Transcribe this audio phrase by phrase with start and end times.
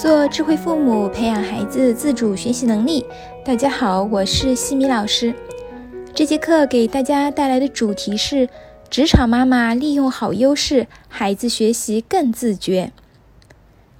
[0.00, 3.04] 做智慧父母，培养孩子自主学习能力。
[3.44, 5.34] 大家好，我是西米老师。
[6.14, 8.48] 这节课给大家带来的主题是：
[8.88, 12.92] 职场妈妈利用好优势，孩子学习更自觉。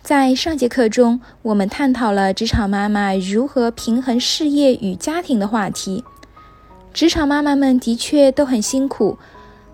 [0.01, 6.03] 在上节课中，我们探讨了职场妈妈如何平衡事业与家庭的话题。
[6.95, 9.19] 职场妈妈们的确都很辛苦，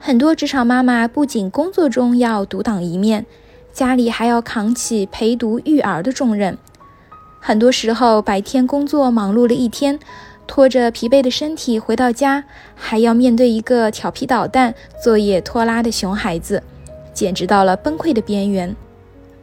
[0.01, 3.27] 很多职场妈妈不仅工作中要独当一面。
[3.77, 6.57] 家里还要扛起陪读育儿的重任，
[7.39, 10.01] 很多时候白天工作忙碌了一天，
[10.47, 12.45] 拖着疲惫的身体回到家，
[12.75, 16.63] 还要面对一个调皮捣蛋、作业拖拉的熊孩子，
[17.13, 18.75] 简直到了崩溃的边缘。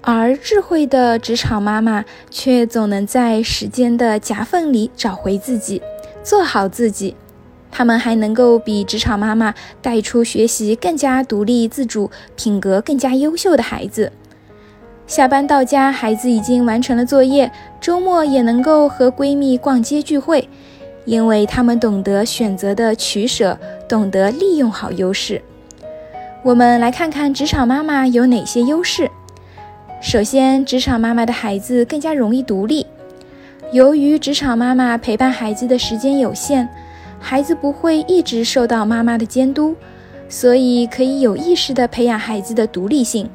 [0.02, 5.80] 而智慧的职场妈妈却总能在时间的夹缝里找回自己，
[6.24, 7.16] 做好自己。
[7.70, 14.12] 他们还能够比职场妈妈带出学习更加独立自主、品格更加优秀的孩子。
[15.06, 20.48] 下班到家，孩子已经完成了作业，周末也能够和闺蜜逛街聚会，
[21.06, 25.42] 因为他们懂得选择的取舍，懂得利用好优势。
[26.42, 29.10] 我们来看看职场妈妈有哪些优势。
[30.02, 32.86] 首先，职场妈妈的孩子更加容易独立。
[33.72, 36.68] 由于职场妈妈陪伴孩子的时间有限，
[37.20, 39.76] 孩子不会一直受到妈妈的监督，
[40.28, 43.30] 所以可以有意识地培养孩子的独立性。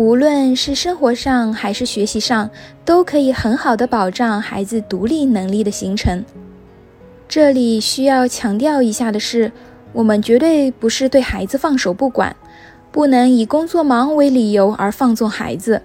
[0.00, 2.48] 无论是生活上还是学习上，
[2.86, 6.24] 都可以很好的保障孩子独立能力的形成。
[7.28, 9.52] 这里需要强调一下的是，
[9.92, 12.34] 我们绝对不是对孩子放手不管，
[12.90, 15.82] 不能以工作忙为理由而放纵孩子。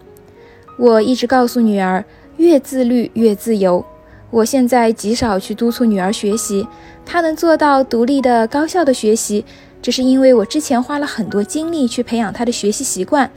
[0.80, 2.06] 我一直告诉女儿，
[2.38, 3.86] 越自律越自由。
[4.32, 6.66] 我现在极少去督促女儿学习，
[7.06, 9.44] 她能做到独立的、高效的学习，
[9.82, 13.30] 这是因为我之前花了很多精力去培养她的学习习惯。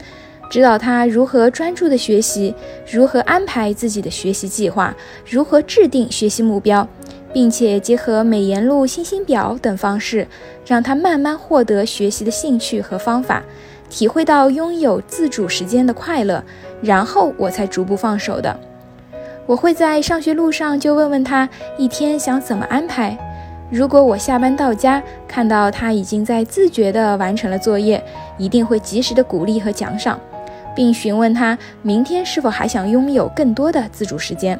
[0.49, 2.55] 指导他如何专注的学习，
[2.91, 4.95] 如何安排自己的学习计划，
[5.29, 6.87] 如何制定学习目标，
[7.31, 10.27] 并且结合美颜录、星星表等方式，
[10.65, 13.43] 让他慢慢获得学习的兴趣和方法，
[13.91, 16.43] 体会到拥有自主时间的快乐，
[16.81, 18.59] 然后我才逐步放手的。
[19.45, 23.15] 我会在上学路上就问问他一天想怎么安排。
[23.71, 28.03] 如果我下班到家看到他已经在自觉地完成了作业，
[28.39, 30.19] 一定会及时的鼓励和奖赏。
[30.75, 34.59] 并询问他明天是否还想拥有更多的自主时间。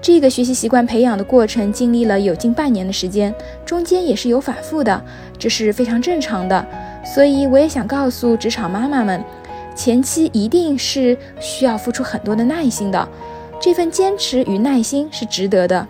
[0.00, 3.34] 这个学习习惯培养的过程经历了有近半年的时间，
[3.64, 5.02] 中间也是有反复的，
[5.38, 6.66] 这是非常正常的。
[7.04, 9.24] 所以我也想告诉职场妈妈们，
[9.74, 13.08] 前期一定是需要付出很多的耐心的，
[13.58, 15.86] 这份坚持与耐心是值得的。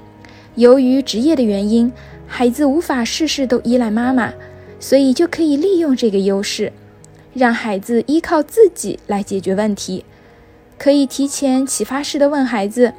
[0.54, 1.92] 由于职业的原因，
[2.28, 4.32] 孩子无法事事都依赖妈妈，
[4.78, 6.72] 所以就可以利用这个优势。
[7.34, 10.04] 让孩子依靠自己来解决问题，
[10.78, 12.94] 可以提前启发式的问孩子：“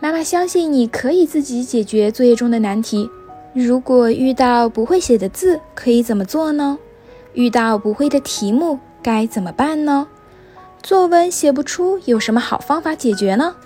[0.00, 3.10] 妈妈相信你可以自己解决作业中的难题。
[3.52, 6.78] 如果遇到不会写的字，可以怎么做呢？
[7.34, 10.08] 遇到不会的题目该怎么办呢？
[10.82, 13.56] 作文写不出，有什么好方法解决呢？”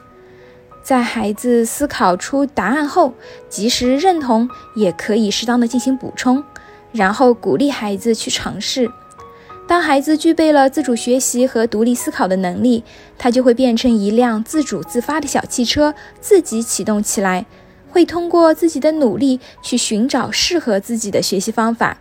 [0.82, 3.12] 在孩子思考出答案后，
[3.50, 6.42] 及时认同，也可以适当的进行补充，
[6.90, 8.90] 然后鼓励孩子去尝试。
[9.70, 12.82] 当孩子具备了自主学习和独立思考的能力，
[13.16, 17.46] 他就会变成一辆自主自发的小汽车，自己启动起来，
[17.88, 21.98] 会通过自己的努力去寻找适合自己的学习方法，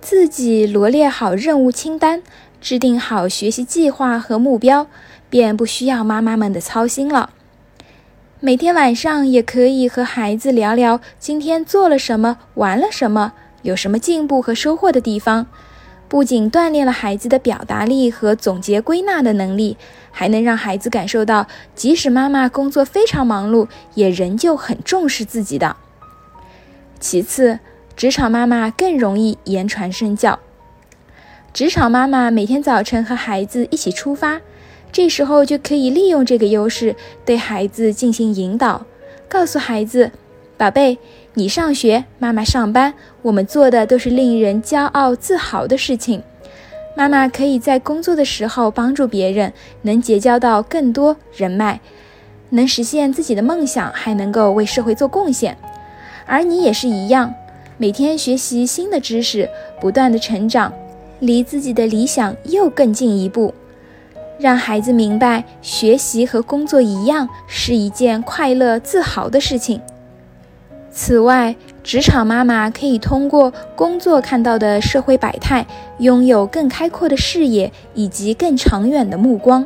[0.00, 2.22] 自己罗列好任务清单，
[2.58, 4.86] 制定好学习计划和目标，
[5.28, 7.28] 便不需要妈妈们的操心了。
[8.40, 15.48] 每天晚上也可以和孩子聊聊今天做了什么，玩了什么，有什么进步和收获的地方。
[16.08, 19.76] 不仅锻炼了孩子的表达力和总结归纳的能力，
[20.10, 25.76] 还能让孩子感受到，即使妈妈工作非常忙碌，也仍旧很重视自己的。
[26.98, 27.58] 其次，
[27.94, 30.38] 职场妈妈更容易言传身教。
[31.52, 34.40] 职场妈妈每天早晨和孩子一起出发，
[34.90, 36.96] 这时候就可以利用这个优势，
[37.26, 38.86] 对孩子进行引导，
[39.28, 40.10] 告诉孩子
[40.56, 40.98] ：“宝贝。”
[41.38, 42.92] 你上学，妈妈上班，
[43.22, 46.20] 我们做的都是令人骄傲自豪的事情。
[46.96, 49.52] 妈妈可以在工作的时候帮助别人，
[49.82, 51.78] 能结交到更多人脉，
[52.50, 55.56] 能实现自己的梦想，还能够为社会做贡献。
[56.26, 57.32] 而你也是一样，
[57.76, 59.48] 每天学习新的知识，
[59.80, 60.72] 不断的成长，
[61.20, 63.54] 离自己的理想又更进一步。
[64.40, 69.80] 让孩子明白，学习和工作一样，是一件快乐自豪的事情。
[71.00, 71.54] 此外，
[71.84, 75.64] 职场妈妈可以通过工作看到的社会百态，
[75.98, 79.64] 拥有更开阔的视野以及更长远的目光。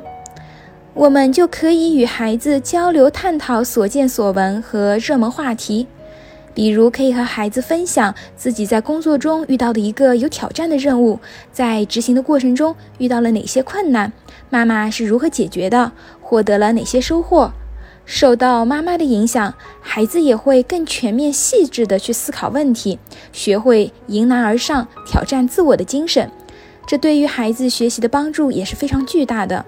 [0.93, 5.87] 我们就可以与孩子交流、探讨所见所闻和热门话题。
[6.53, 11.19] 比如，可以和孩子分享自己在工作中遇到的一个有挑战的任务，
[11.51, 14.13] 在执行的过程中遇到了哪些困难，
[14.51, 17.51] 妈妈是如何解决的，获得了哪些收获。
[18.05, 22.99] 受到妈妈的影响，孩子也会更全面、细致地去思考问题，
[23.33, 26.31] 学会迎难而上、挑战自我的精神。
[26.87, 29.65] 这对于孩子学习的帮助也是非常巨大的。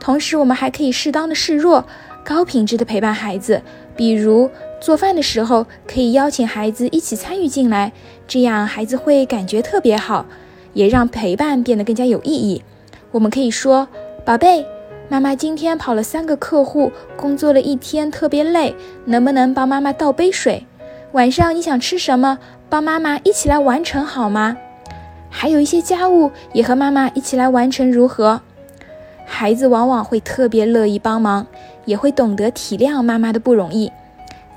[0.00, 1.84] 同时，我们还可以适当的示弱，
[2.24, 3.62] 高品质的陪伴孩子。
[3.94, 4.48] 比如
[4.80, 7.92] 做饭的时候，可以邀请孩子一起参与进来，
[8.26, 10.24] 这样孩子会感觉特别好，
[10.72, 12.62] 也让陪伴变得更加有意义。
[13.10, 13.88] 我们可以说
[14.24, 14.64] ：“宝贝，
[15.10, 18.74] 妈妈今天跑了三个客户，工作了一天，特别累，
[19.06, 20.66] 能不能帮妈妈倒杯水？
[21.12, 22.38] 晚上你想吃什么？
[22.68, 24.58] 帮妈妈一起来完成好吗？
[25.30, 28.42] 还有一些家务，也和妈妈一起来完成，如何？”
[29.24, 31.46] 孩子往往会特别乐意帮忙，
[31.86, 33.90] 也会懂得体谅妈妈的不容易。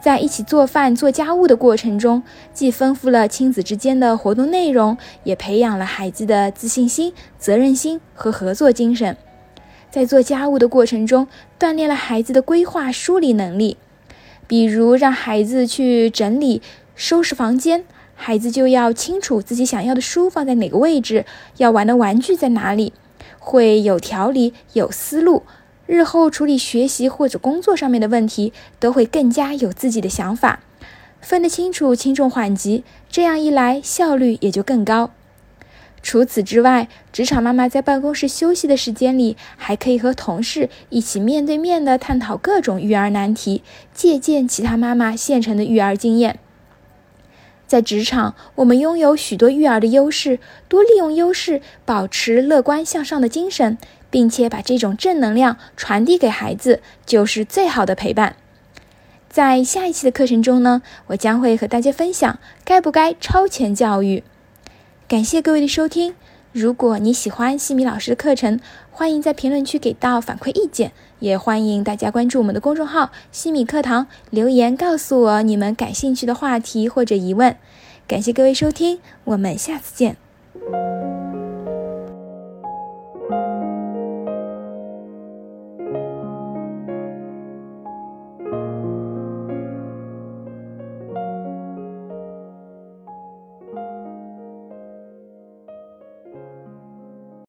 [0.01, 2.23] 在一起做饭、做家务的过程中，
[2.53, 9.15] 既丰富了亲子之间的活动内容，也培养了孩子的自信心、责任心和合作精神。
[9.91, 11.27] 在做家务的过程中，
[11.59, 13.75] 锻炼了孩子的规划梳理能力。
[14.47, 16.61] 比如，让孩子去整理、
[16.95, 17.83] 收拾房间，
[18.15, 21.25] 孩子就要清楚自己想要的书放在哪个位置，
[21.57, 22.93] 要玩的玩具在哪里。
[23.37, 25.43] 会有条理、有思路，
[25.87, 30.61] 日后处理学习或者工作上面的问题，都会更加有自己的想法，
[31.19, 35.11] 分得清楚轻重缓急，这样一来效率也就更高。
[36.03, 43.61] 除此之外，职场妈妈在办公室休息的时间里，还可以和同事一起面对面的探讨各种育儿难题，
[43.93, 46.39] 借鉴其他妈妈现成的育儿经验。
[47.67, 53.77] 在职场，我们拥有许多育儿的优势，多利用优势，保持乐观向上的精神，
[54.09, 58.35] 并且把这种正能量传递给孩子，就是最好的陪伴。
[59.29, 64.23] 在下一期的课程中呢，我将会和大家分享该不该超前教育。
[65.11, 66.15] 感谢各位的收听。
[66.53, 68.61] 如果你喜欢西米老师的课程，
[68.91, 77.57] 欢迎在评论区给到反馈意见，也欢迎大家关注我们的公众号“西米课堂”，留言告诉我你们感兴趣的话题或者疑问。
[78.07, 80.15] 感谢各位收听，我们下次见。